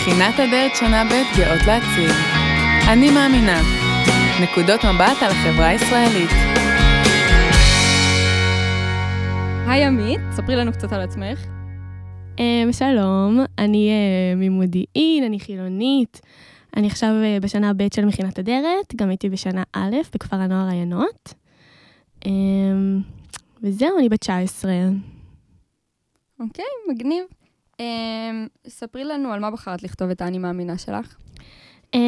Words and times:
מכינת 0.00 0.34
הדלת 0.38 0.76
שנה 0.76 1.04
ב' 1.04 1.38
גאות 1.38 1.60
להציג. 1.66 2.16
אני 2.92 3.10
מאמינה. 3.10 3.60
נקודות 4.42 4.84
מבט 4.84 5.22
על 5.22 5.30
החברה 5.30 5.66
הישראלית. 5.66 6.30
היי 9.68 9.84
עמית, 9.84 10.20
ספרי 10.32 10.56
לנו 10.56 10.72
קצת 10.72 10.92
על 10.92 11.00
עצמך. 11.00 11.46
Um, 12.36 12.72
שלום, 12.72 13.40
אני 13.58 13.90
uh, 13.90 14.36
ממודיעין, 14.36 15.24
אני 15.24 15.40
חילונית. 15.40 16.20
אני 16.76 16.86
עכשיו 16.86 17.08
uh, 17.08 17.42
בשנה 17.42 17.72
ב' 17.72 17.94
של 17.94 18.04
מכינת 18.04 18.38
אדרת, 18.38 18.94
גם 18.96 19.08
הייתי 19.08 19.28
בשנה 19.28 19.62
א' 19.72 19.96
בכפר 20.14 20.36
הנוער 20.36 20.68
עיינות. 20.68 21.34
Um, 22.24 22.28
וזהו, 23.62 23.98
אני 23.98 24.08
בת 24.08 24.20
19. 24.20 24.72
אוקיי, 26.40 26.64
מגניב. 26.90 27.24
Um, 27.80 28.68
ספרי 28.68 29.04
לנו 29.04 29.32
על 29.32 29.40
מה 29.40 29.50
בחרת 29.50 29.82
לכתוב 29.82 30.10
את 30.10 30.20
האני 30.20 30.38
מאמינה 30.38 30.78
שלך. 30.78 31.16
Um, 31.96 31.98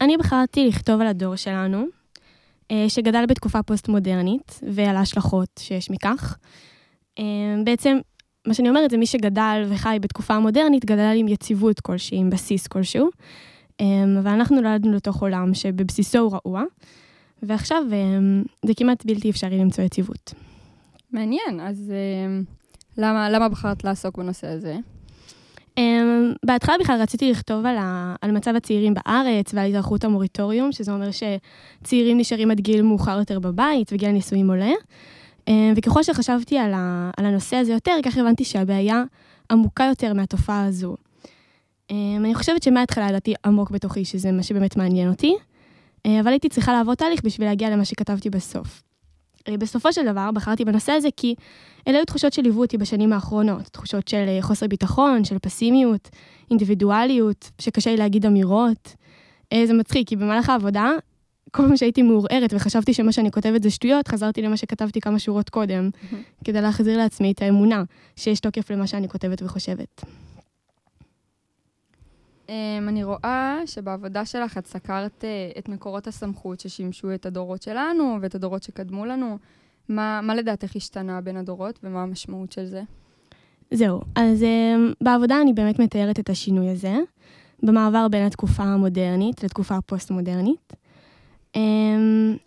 אני 0.00 0.16
בחרתי 0.16 0.68
לכתוב 0.68 1.00
על 1.00 1.06
הדור 1.06 1.36
שלנו, 1.36 1.84
uh, 1.84 2.74
שגדל 2.88 3.26
בתקופה 3.26 3.62
פוסט-מודרנית, 3.62 4.60
ועל 4.72 4.96
ההשלכות 4.96 5.48
שיש 5.58 5.90
מכך. 5.90 6.36
Um, 7.18 7.22
בעצם, 7.64 7.98
מה 8.46 8.54
שאני 8.54 8.68
אומרת 8.68 8.90
זה 8.90 8.96
מי 8.96 9.06
שגדל 9.06 9.66
וחי 9.68 9.98
בתקופה 10.00 10.34
המודרנית, 10.34 10.84
גדל 10.84 11.12
עם 11.16 11.28
יציבות 11.28 11.80
כלשהי, 11.80 12.18
עם 12.18 12.30
בסיס 12.30 12.66
כלשהו. 12.66 13.08
Um, 13.82 13.84
אבל 14.20 14.30
אנחנו 14.30 14.60
נולדנו 14.60 14.92
לתוך 14.92 15.22
עולם 15.22 15.54
שבבסיסו 15.54 16.18
הוא 16.18 16.32
רעוע, 16.32 16.62
ועכשיו 17.42 17.82
um, 17.90 18.48
זה 18.66 18.72
כמעט 18.76 19.04
בלתי 19.06 19.30
אפשרי 19.30 19.58
למצוא 19.58 19.84
יציבות. 19.84 20.34
מעניין, 21.12 21.60
אז 21.60 21.92
um, 21.92 22.50
למה, 22.98 23.30
למה 23.30 23.48
בחרת 23.48 23.84
לעסוק 23.84 24.18
בנושא 24.18 24.46
הזה? 24.46 24.76
Um, 25.80 26.36
בהתחלה 26.46 26.74
בכלל 26.80 27.00
רציתי 27.02 27.30
לכתוב 27.30 27.66
על, 27.66 27.76
ה, 27.78 28.14
על 28.20 28.30
מצב 28.30 28.56
הצעירים 28.56 28.94
בארץ 28.94 29.54
ועל 29.54 29.66
התארכות 29.66 30.04
המוריטוריום, 30.04 30.72
שזה 30.72 30.92
אומר 30.92 31.08
שצעירים 31.10 32.18
נשארים 32.18 32.50
עד 32.50 32.60
גיל 32.60 32.82
מאוחר 32.82 33.18
יותר 33.18 33.38
בבית 33.38 33.92
וגיל 33.92 34.08
הנישואים 34.08 34.50
עולה. 34.50 34.70
Um, 35.40 35.52
וככל 35.76 36.02
שחשבתי 36.02 36.58
על, 36.58 36.72
ה, 36.74 37.10
על 37.16 37.24
הנושא 37.24 37.56
הזה 37.56 37.72
יותר, 37.72 37.92
כך 38.04 38.16
הבנתי 38.16 38.44
שהבעיה 38.44 39.02
עמוקה 39.50 39.84
יותר 39.84 40.14
מהתופעה 40.14 40.64
הזו. 40.64 40.96
Um, 41.88 41.94
אני 42.16 42.34
חושבת 42.34 42.62
שמההתחלה 42.62 43.08
ידעתי 43.08 43.34
עמוק 43.44 43.70
בתוכי 43.70 44.04
שזה 44.04 44.32
מה 44.32 44.42
שבאמת 44.42 44.76
מעניין 44.76 45.08
אותי, 45.08 45.34
uh, 46.06 46.10
אבל 46.20 46.30
הייתי 46.30 46.48
צריכה 46.48 46.72
לעבור 46.72 46.94
תהליך 46.94 47.24
בשביל 47.24 47.48
להגיע 47.48 47.70
למה 47.70 47.84
שכתבתי 47.84 48.30
בסוף. 48.30 48.89
Uh, 49.48 49.56
בסופו 49.58 49.92
של 49.92 50.12
דבר 50.12 50.30
בחרתי 50.34 50.64
בנושא 50.64 50.92
הזה 50.92 51.08
כי 51.16 51.34
אלה 51.88 51.98
היו 51.98 52.04
תחושות 52.04 52.32
שליוו 52.32 52.60
אותי 52.60 52.78
בשנים 52.78 53.12
האחרונות, 53.12 53.62
תחושות 53.62 54.08
של 54.08 54.24
אה, 54.28 54.42
חוסר 54.42 54.66
ביטחון, 54.66 55.24
של 55.24 55.38
פסימיות, 55.38 56.08
אינדיבידואליות, 56.50 57.50
שקשה 57.58 57.90
לי 57.90 57.96
להגיד 57.96 58.26
אמירות. 58.26 58.94
אה, 59.52 59.66
זה 59.66 59.74
מצחיק, 59.74 60.08
כי 60.08 60.16
במהלך 60.16 60.48
העבודה, 60.48 60.90
כל 61.50 61.62
פעם 61.62 61.76
שהייתי 61.76 62.02
מעורערת 62.02 62.54
וחשבתי 62.54 62.94
שמה 62.94 63.12
שאני 63.12 63.30
כותבת 63.30 63.62
זה 63.62 63.70
שטויות, 63.70 64.08
חזרתי 64.08 64.42
למה 64.42 64.56
שכתבתי 64.56 65.00
כמה 65.00 65.18
שורות 65.18 65.50
קודם, 65.50 65.90
כדי 66.44 66.60
להחזיר 66.60 66.98
לעצמי 66.98 67.32
את 67.32 67.42
האמונה 67.42 67.82
שיש 68.16 68.40
תוקף 68.40 68.70
למה 68.70 68.86
שאני 68.86 69.08
כותבת 69.08 69.42
וחושבת. 69.42 70.04
Um, 72.50 72.88
אני 72.88 73.04
רואה 73.04 73.60
שבעבודה 73.66 74.24
שלך 74.24 74.58
את 74.58 74.66
סקרת 74.66 75.24
uh, 75.24 75.58
את 75.58 75.68
מקורות 75.68 76.06
הסמכות 76.06 76.60
ששימשו 76.60 77.14
את 77.14 77.26
הדורות 77.26 77.62
שלנו 77.62 78.18
ואת 78.20 78.34
הדורות 78.34 78.62
שקדמו 78.62 79.06
לנו. 79.06 79.38
מה, 79.88 80.20
מה 80.22 80.34
לדעתך 80.34 80.76
השתנה 80.76 81.20
בין 81.20 81.36
הדורות 81.36 81.78
ומה 81.82 82.02
המשמעות 82.02 82.52
של 82.52 82.64
זה? 82.64 82.82
זהו, 83.70 84.00
אז 84.14 84.42
um, 84.42 84.94
בעבודה 85.00 85.40
אני 85.40 85.52
באמת 85.52 85.78
מתארת 85.78 86.20
את 86.20 86.30
השינוי 86.30 86.70
הזה, 86.70 86.96
במעבר 87.62 88.08
בין 88.08 88.26
התקופה 88.26 88.62
המודרנית 88.62 89.44
לתקופה 89.44 89.76
הפוסט-מודרנית. 89.76 90.72
Um, 91.56 91.58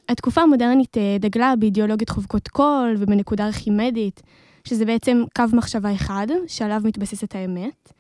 התקופה 0.10 0.42
המודרנית 0.42 0.98
uh, 0.98 1.00
דגלה 1.20 1.54
באידיאולוגית 1.60 2.10
חובקות 2.10 2.48
קול 2.48 2.96
ובנקודה 2.98 3.46
ארכימדית, 3.46 4.22
שזה 4.64 4.86
בעצם 4.86 5.24
קו 5.36 5.44
מחשבה 5.54 5.94
אחד 5.94 6.28
שעליו 6.48 6.82
מתבססת 6.84 7.36
האמת. 7.36 7.94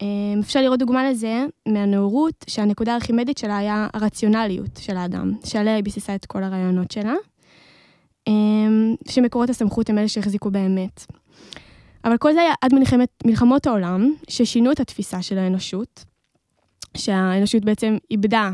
Um, 0.00 0.04
אפשר 0.40 0.60
לראות 0.62 0.78
דוגמה 0.78 1.10
לזה 1.10 1.44
מהנאורות, 1.68 2.44
שהנקודה 2.46 2.92
הארכימדית 2.92 3.38
שלה 3.38 3.58
היה 3.58 3.88
הרציונליות 3.94 4.76
של 4.78 4.96
האדם, 4.96 5.32
שעליה 5.44 5.74
היא 5.74 5.84
ביססה 5.84 6.14
את 6.14 6.26
כל 6.26 6.42
הרעיונות 6.42 6.90
שלה. 6.90 7.14
אמ, 8.26 8.94
שמקורות 9.08 9.50
הסמכות 9.50 9.90
הם 9.90 9.98
אלה 9.98 10.08
שהחזיקו 10.08 10.50
באמת. 10.50 11.06
אבל 12.04 12.16
כל 12.16 12.32
זה 12.32 12.40
היה 12.40 12.52
עד 12.60 12.74
מלחמת, 12.74 13.08
מלחמות 13.26 13.66
העולם, 13.66 14.14
ששינו 14.28 14.72
את 14.72 14.80
התפיסה 14.80 15.22
של 15.22 15.38
האנושות, 15.38 16.04
שהאנושות 16.96 17.64
בעצם 17.64 17.96
איבדה 18.10 18.50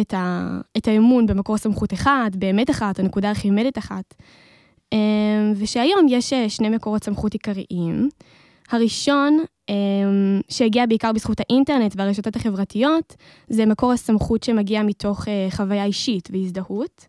את, 0.00 0.14
ה, 0.14 0.58
את 0.76 0.88
האמון 0.88 1.26
במקור 1.26 1.56
סמכות 1.56 1.92
אחד, 1.92 2.30
באמת 2.34 2.70
אחת, 2.70 2.98
הנקודה 2.98 3.28
הארכימדית 3.28 3.78
אחת, 3.78 4.14
אמ, 4.92 5.52
ושהיום 5.56 6.06
יש 6.08 6.32
אה, 6.32 6.48
שני 6.48 6.68
מקורות 6.68 7.04
סמכות 7.04 7.32
עיקריים. 7.32 8.08
הראשון, 8.70 9.44
אמ, 9.68 10.40
שהגיע 10.48 10.86
בעיקר 10.86 11.12
בזכות 11.12 11.40
האינטרנט 11.40 11.94
והרשתות 11.96 12.36
החברתיות, 12.36 13.16
זה 13.48 13.66
מקור 13.66 13.92
הסמכות 13.92 14.42
שמגיע 14.42 14.82
מתוך 14.82 15.28
אה, 15.28 15.48
חוויה 15.50 15.84
אישית 15.84 16.28
והזדהות. 16.32 17.06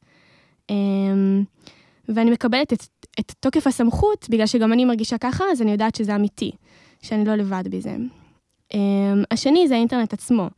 ואני 2.09 2.31
מקבלת 2.31 2.73
את, 2.73 2.83
את 3.19 3.31
תוקף 3.39 3.67
הסמכות, 3.67 4.27
בגלל 4.29 4.45
שגם 4.45 4.73
אני 4.73 4.85
מרגישה 4.85 5.17
ככה, 5.17 5.43
אז 5.51 5.61
אני 5.61 5.71
יודעת 5.71 5.95
שזה 5.95 6.15
אמיתי, 6.15 6.51
שאני 7.01 7.25
לא 7.25 7.35
לבד 7.35 7.63
בזה. 7.69 7.95
Um, 8.73 8.77
השני 9.31 9.67
זה 9.67 9.75
האינטרנט 9.75 10.13
עצמו. 10.13 10.49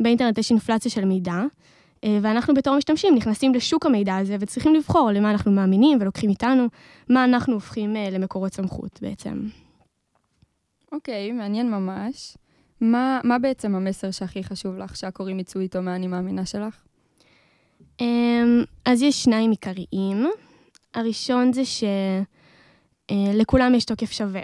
באינטרנט 0.00 0.38
יש 0.38 0.50
אינפלציה 0.50 0.90
של 0.90 1.04
מידע, 1.04 1.42
uh, 1.42 2.08
ואנחנו 2.22 2.54
בתור 2.54 2.76
משתמשים 2.76 3.14
נכנסים 3.14 3.54
לשוק 3.54 3.86
המידע 3.86 4.16
הזה 4.16 4.36
וצריכים 4.40 4.74
לבחור 4.74 5.10
למה 5.10 5.30
אנחנו 5.30 5.52
מאמינים 5.52 5.98
ולוקחים 6.00 6.30
איתנו, 6.30 6.66
מה 7.08 7.24
אנחנו 7.24 7.54
הופכים 7.54 7.96
uh, 7.96 8.14
למקורות 8.14 8.54
סמכות 8.54 8.98
בעצם. 9.02 9.48
אוקיי, 10.92 11.30
okay, 11.30 11.34
מעניין 11.34 11.70
ממש. 11.70 12.36
מה, 12.80 13.20
מה 13.24 13.38
בעצם 13.38 13.74
המסר 13.74 14.10
שהכי 14.10 14.44
חשוב 14.44 14.76
לך 14.76 14.96
שהקוראים 14.96 15.40
יצאו 15.40 15.60
איתו 15.60 15.82
מהאני 15.82 16.06
מאמינה 16.06 16.46
שלך? 16.46 16.82
Um, 18.02 18.04
אז 18.84 19.02
יש 19.02 19.24
שניים 19.24 19.50
עיקריים. 19.50 20.26
הראשון 20.94 21.52
זה 21.52 21.62
שלכולם 23.10 23.74
יש 23.74 23.84
תוקף 23.84 24.12
שווה. 24.12 24.42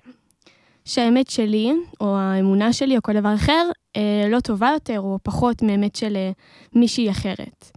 שהאמת 0.85 1.31
שלי, 1.31 1.73
או 2.01 2.17
האמונה 2.17 2.73
שלי, 2.73 2.97
או 2.97 3.03
כל 3.03 3.13
דבר 3.13 3.35
אחר, 3.35 3.71
אה, 3.97 4.27
לא 4.31 4.41
טובה 4.41 4.71
יותר 4.75 5.01
או 5.01 5.19
פחות 5.23 5.63
מאמת 5.63 5.97
של 5.97 6.17
אה, 6.17 6.31
מישהי 6.73 7.11
אחרת. 7.11 7.71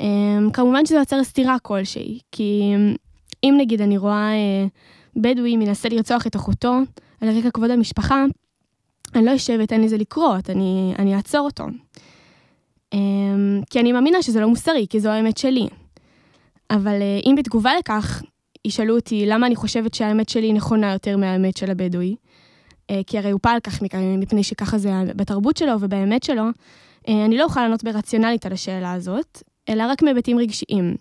אה, 0.00 0.06
כמובן 0.52 0.86
שזה 0.86 0.96
יוצר 0.96 1.24
סתירה 1.24 1.58
כלשהי, 1.58 2.18
כי 2.32 2.74
אם 3.44 3.54
נגיד 3.58 3.80
אני 3.80 3.98
רואה 3.98 4.32
בדואי 5.16 5.56
מנסה 5.56 5.88
לרצוח 5.88 6.26
את 6.26 6.36
אחותו 6.36 6.74
על 7.20 7.38
רקע 7.38 7.50
כבוד 7.50 7.70
המשפחה, 7.70 8.24
אני 9.14 9.24
לא 9.24 9.36
אשב 9.36 9.56
ואתן 9.60 9.80
לזה 9.80 9.96
לקרות, 9.96 10.50
אני, 10.50 10.94
אני 10.98 11.16
אעצור 11.16 11.40
אותו. 11.40 11.64
כי 13.70 13.80
אני 13.80 13.92
מאמינה 13.92 14.22
שזה 14.22 14.40
לא 14.40 14.48
מוסרי, 14.48 14.86
כי 14.90 15.00
זו 15.00 15.08
האמת 15.08 15.38
שלי. 15.38 15.68
אבל 16.70 17.02
אה, 17.02 17.20
אם 17.26 17.34
בתגובה 17.38 17.70
לכך 17.78 18.22
ישאלו 18.64 18.96
אותי 18.96 19.26
למה 19.26 19.46
אני 19.46 19.56
חושבת 19.56 19.94
שהאמת 19.94 20.28
שלי 20.28 20.52
נכונה 20.52 20.92
יותר 20.92 21.16
מהאמת 21.16 21.56
של 21.56 21.70
הבדואי, 21.70 22.16
אה, 22.90 23.00
כי 23.06 23.18
הרי 23.18 23.30
הוא 23.30 23.40
פעל 23.42 23.60
כך 23.60 23.82
מפני 24.18 24.42
שככה 24.42 24.78
זה 24.78 24.90
בתרבות 25.16 25.56
שלו 25.56 25.72
ובאמת 25.80 26.22
שלו, 26.22 26.44
אה, 27.08 27.24
אני 27.24 27.36
לא 27.36 27.44
אוכל 27.44 27.60
לענות 27.60 27.84
ברציונלית 27.84 28.46
על 28.46 28.52
השאלה 28.52 28.92
הזאת, 28.92 29.42
אלא 29.68 29.84
רק 29.88 30.02
מהיבטים 30.02 30.38
רגשיים. 30.38 30.96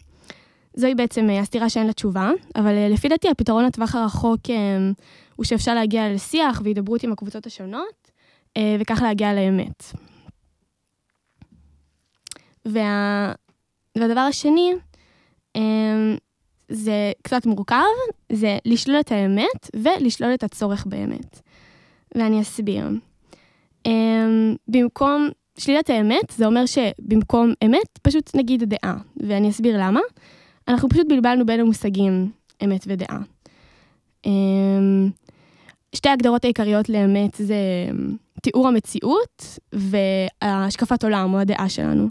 זוהי 0.75 0.95
בעצם 0.95 1.29
הסתירה 1.29 1.69
שאין 1.69 1.87
לה 1.87 1.93
תשובה, 1.93 2.31
אבל 2.55 2.93
לפי 2.93 3.07
דעתי 3.07 3.29
הפתרון 3.29 3.65
לטווח 3.65 3.95
הרחוק 3.95 4.39
הוא 5.35 5.45
שאפשר 5.45 5.73
להגיע 5.73 6.13
לשיח 6.13 6.61
והידברות 6.63 7.03
עם 7.03 7.11
הקבוצות 7.11 7.45
השונות, 7.45 8.11
וכך 8.79 9.01
להגיע 9.01 9.33
לאמת. 9.33 9.83
וה... 12.65 13.33
והדבר 13.97 14.19
השני, 14.19 14.73
זה 16.69 17.11
קצת 17.21 17.45
מורכב, 17.45 17.83
זה 18.31 18.57
לשלול 18.65 18.99
את 18.99 19.11
האמת 19.11 19.69
ולשלול 19.75 20.33
את 20.33 20.43
הצורך 20.43 20.85
באמת. 20.85 21.39
ואני 22.15 22.41
אסביר. 22.41 22.89
במקום 24.67 25.29
שלילת 25.57 25.89
האמת, 25.89 26.29
זה 26.29 26.45
אומר 26.45 26.65
שבמקום 26.65 27.53
אמת, 27.65 27.99
פשוט 28.01 28.35
נגיד 28.35 28.63
דעה. 28.63 28.97
ואני 29.17 29.49
אסביר 29.49 29.77
למה. 29.79 29.99
אנחנו 30.67 30.89
פשוט 30.89 31.07
בלבלנו 31.09 31.45
בין 31.45 31.59
המושגים 31.59 32.31
אמת 32.63 32.83
ודעה. 32.87 33.19
אמ, 34.25 35.09
שתי 35.95 36.09
ההגדרות 36.09 36.43
העיקריות 36.43 36.89
לאמת 36.89 37.35
זה 37.35 37.55
תיאור 38.41 38.67
המציאות 38.67 39.59
והשקפת 39.73 41.03
עולם 41.03 41.33
או 41.33 41.39
הדעה 41.39 41.69
שלנו. 41.69 42.09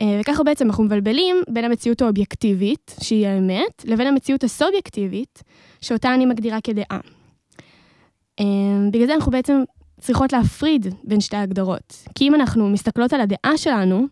אה, 0.00 0.18
וככה 0.20 0.42
בעצם 0.42 0.66
אנחנו 0.66 0.84
מבלבלים 0.84 1.36
בין 1.48 1.64
המציאות 1.64 2.02
האובייקטיבית, 2.02 2.96
שהיא 3.02 3.26
האמת, 3.26 3.84
לבין 3.84 4.06
המציאות 4.06 4.44
הסובייקטיבית, 4.44 5.42
שאותה 5.80 6.14
אני 6.14 6.26
מגדירה 6.26 6.60
כדעה. 6.60 7.00
אה, 8.40 8.44
בגלל 8.92 9.06
זה 9.06 9.14
אנחנו 9.14 9.32
בעצם 9.32 9.62
צריכות 10.00 10.32
להפריד 10.32 10.86
בין 11.04 11.20
שתי 11.20 11.36
ההגדרות. 11.36 11.94
כי 12.14 12.28
אם 12.28 12.34
אנחנו 12.34 12.68
מסתכלות 12.68 13.12
על 13.12 13.20
הדעה 13.20 13.56
שלנו 13.56 14.06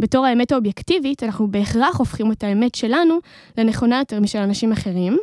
בתור 0.00 0.26
האמת 0.26 0.52
האובייקטיבית, 0.52 1.22
אנחנו 1.22 1.50
בהכרח 1.50 1.96
הופכים 1.98 2.32
את 2.32 2.44
האמת 2.44 2.74
שלנו 2.74 3.18
לנכונה 3.58 3.98
יותר 3.98 4.20
משל 4.20 4.38
אנשים 4.38 4.72
אחרים, 4.72 5.18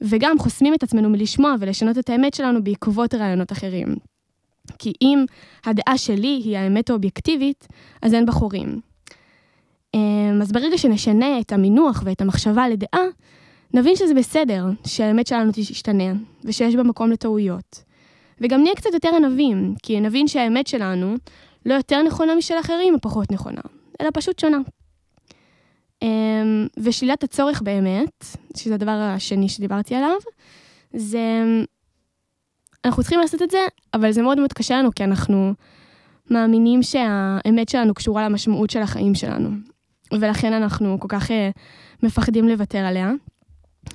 וגם 0.00 0.38
חוסמים 0.38 0.74
את 0.74 0.82
עצמנו 0.82 1.10
מלשמוע 1.10 1.54
ולשנות 1.60 1.98
את 1.98 2.10
האמת 2.10 2.34
שלנו 2.34 2.64
בעקבות 2.64 3.14
רעיונות 3.14 3.52
אחרים. 3.52 3.96
כי 4.78 4.92
אם 5.02 5.24
הדעה 5.64 5.98
שלי 5.98 6.40
היא 6.44 6.58
האמת 6.58 6.90
האובייקטיבית, 6.90 7.66
אז 8.02 8.14
אין 8.14 8.26
בחורים. 8.26 8.80
אמ, 9.94 10.38
אז 10.42 10.52
ברגע 10.52 10.78
שנשנה 10.78 11.40
את 11.40 11.52
המינוח 11.52 12.02
ואת 12.04 12.20
המחשבה 12.20 12.68
לדעה, 12.68 13.04
נבין 13.74 13.96
שזה 13.96 14.14
בסדר, 14.14 14.66
שהאמת 14.86 15.26
שלנו 15.26 15.50
תשתנה, 15.54 16.12
ושיש 16.44 16.74
בה 16.74 16.82
מקום 16.82 17.10
לטעויות. 17.10 17.84
וגם 18.40 18.62
נהיה 18.62 18.74
קצת 18.74 18.90
יותר 18.94 19.08
ענבים, 19.16 19.74
כי 19.82 20.00
נבין 20.00 20.28
שהאמת 20.28 20.66
שלנו 20.66 21.14
לא 21.66 21.74
יותר 21.74 22.02
נכונה 22.02 22.34
משל 22.34 22.54
אחרים 22.60 22.94
או 22.94 23.00
פחות 23.00 23.32
נכונה, 23.32 23.60
אלא 24.00 24.08
פשוט 24.14 24.38
שונה. 24.38 24.58
אמ, 26.02 26.66
ושלילת 26.76 27.22
הצורך 27.22 27.62
באמת, 27.62 28.24
שזה 28.56 28.74
הדבר 28.74 28.90
השני 28.90 29.48
שדיברתי 29.48 29.94
עליו, 29.94 30.16
זה... 30.92 31.44
אנחנו 32.84 33.02
צריכים 33.02 33.20
לעשות 33.20 33.42
את 33.42 33.50
זה, 33.50 33.58
אבל 33.94 34.12
זה 34.12 34.22
מאוד 34.22 34.38
מאוד 34.38 34.52
קשה 34.52 34.78
לנו, 34.78 34.90
כי 34.94 35.04
אנחנו 35.04 35.54
מאמינים 36.30 36.82
שהאמת 36.82 37.68
שלנו 37.68 37.94
קשורה 37.94 38.28
למשמעות 38.28 38.70
של 38.70 38.82
החיים 38.82 39.14
שלנו. 39.14 39.50
ולכן 40.12 40.52
אנחנו 40.52 41.00
כל 41.00 41.08
כך 41.08 41.30
uh, 41.30 41.32
מפחדים 42.02 42.48
לוותר 42.48 42.78
עליה. 42.78 43.10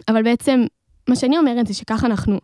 אבל 0.08 0.24
בעצם, 0.24 0.66
מה 1.10 1.16
שאני 1.16 1.38
אומרת 1.38 1.68
זה 1.68 1.74
שככה 1.74 2.08
אנחנו 2.08 2.40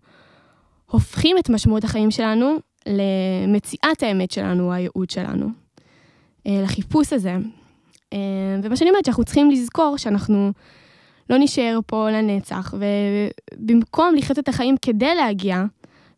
הופכים 0.85 1.37
את 1.37 1.49
משמעות 1.49 1.83
החיים 1.83 2.11
שלנו 2.11 2.55
למציאת 2.87 4.03
האמת 4.03 4.31
שלנו, 4.31 4.73
הייעוד 4.73 5.09
שלנו, 5.09 5.49
לחיפוש 6.51 7.13
הזה. 7.13 7.37
Uh, 8.13 8.17
ומה 8.63 8.75
שאני 8.75 8.89
אומרת, 8.89 9.05
שאנחנו 9.05 9.23
צריכים 9.23 9.51
לזכור 9.51 9.97
שאנחנו 9.97 10.51
לא 11.29 11.37
נשאר 11.37 11.79
פה 11.85 12.09
לנצח, 12.11 12.73
ובמקום 13.59 14.15
לחיות 14.15 14.39
את 14.39 14.47
החיים 14.47 14.75
כדי 14.81 15.15
להגיע 15.15 15.63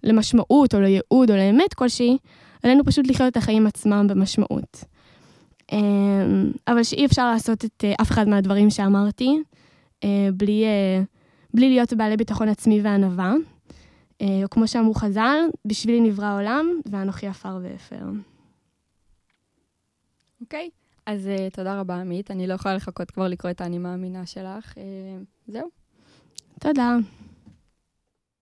למשמעות 0.04 0.76
או 0.76 0.80
לייעוד 0.80 1.32
או 1.32 1.36
לאמת 1.36 1.74
כלשהי, 1.74 2.18
עלינו 2.64 2.86
פשוט 2.86 3.08
לחיות 3.08 3.32
את 3.32 3.38
החיים 3.38 3.68
עצמם 3.68 4.08
במשמעות. 4.10 4.84
אמ, 5.72 6.52
אבל 6.68 6.84
שאי 6.84 7.06
אפשר 7.06 7.32
לעשות 7.32 7.66
את 7.66 7.84
אה, 7.84 7.94
אף 8.02 8.12
אחד 8.12 8.28
מהדברים 8.28 8.70
שאמרתי 8.70 9.38
אה, 10.04 10.30
בלי, 10.34 10.64
אה, 10.66 11.04
בלי 11.54 11.70
להיות 11.70 11.94
בעלי 11.94 12.18
ביטחון 12.18 12.50
עצמי 12.50 12.82
וענווה. 12.82 13.34
או 14.44 14.50
כמו 14.52 14.68
שאמרו 14.68 14.94
חז"ל, 14.94 15.40
בשבילי 15.66 16.00
נברא 16.00 16.26
העולם 16.26 16.68
ואנוכי 16.92 17.28
עפר 17.28 17.60
ואפר. 17.64 18.06
אוקיי. 20.42 20.70
אז 21.06 21.28
uh, 21.28 21.56
תודה 21.56 21.80
רבה, 21.80 21.96
עמית. 21.96 22.32
אני 22.32 22.48
לא 22.48 22.54
יכולה 22.54 22.76
לחכות 22.76 23.12
כבר 23.12 23.28
לקרוא 23.28 23.52
את 23.52 23.62
האני 23.62 23.78
מאמינה 23.78 24.26
שלך. 24.26 24.74
Uh, 24.74 24.78
זהו. 25.48 25.70
תודה. 26.60 26.98